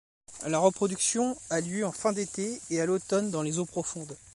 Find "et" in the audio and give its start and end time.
2.71-2.81